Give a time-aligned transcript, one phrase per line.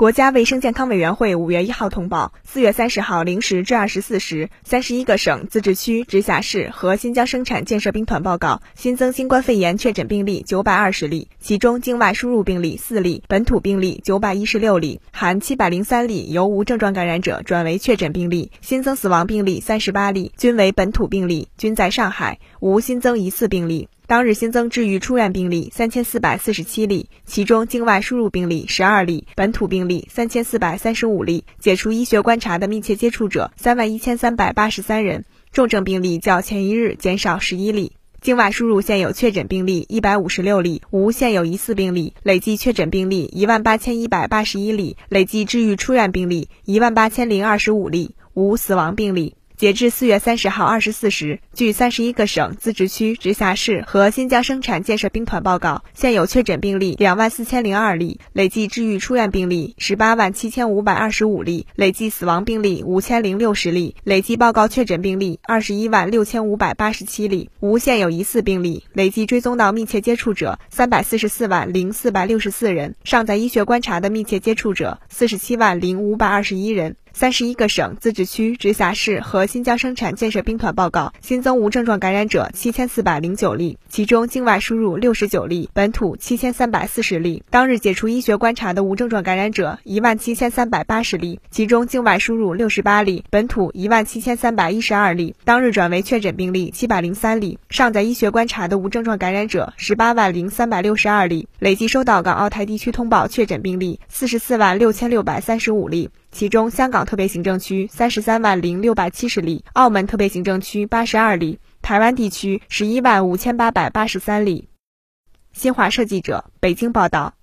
[0.00, 23.90] 国家卫生健康委员会五月一号通报，四月三十号零时至二十四时，三十一个省、自治区、直辖市和新疆生产建设兵团报告新增新冠肺炎确诊病例九百二十例，其中境外输入病例四例，本土病例九百一十六例，含七百零三例由无症状感染者转为确诊病例，新增死亡病例三十八例，均为本土病例，均在上海，无新增疑似病例。
[24.10, 37.92] 当日新增治愈出院病例三千四百四十七例，其中境外输入病例十二例，本土病例三千四百三十五例，解除医学观察的密切接触者三万一千三百八十三人，重症病例较前一日减少十一例。
[38.20, 49.36] 境外输入现有确诊病例一百五十六例，无现有疑似病例，累计确诊病例一万八千一百八十一例，累计治愈出院病例一万八千零二十五例，无死亡病例。
[49.60, 76.96] 截至四月三十号二十四时，据三十一个省、自治区、直辖市和新疆生产建设兵团报告，现有确诊病例两万四千零二例，累计治愈出院病例十八万七千五百二十五例，累计死亡病例五千零六十例，累计报告确诊病例二十一万六千五百八十七例，无现有疑似病例，累计追踪到密切接触者三百四十四万零四百六十四人，尚在医学观察的密切接触者四十七万零五百二十一人。
[77.12, 87.42] 三十一个省、自治区、直辖市和新疆生产建设兵团报告新增无症状感染者七千四百零九例，其中境外输入六十九例，本土七千三百四十例。
[87.50, 95.34] 当日解除医学观察的无症状感染者一万七千三百八十例，其中境外输入六十八例，本土一万七千三百一十二例。
[95.44, 101.48] 当日转为确诊病例七百零三例，尚在医学观察的无症状感染者十八万零三百六十二例。
[101.58, 106.10] 累计收到港澳台地区通报确诊病例四十四万六千六百三十五例。
[106.30, 114.68] 其中，香港特别行政区三十三万零六百七十例，澳门特别行政区八十二例，台湾地区十一万五千八百八十三例。
[115.52, 117.34] 新华社记者北京报道。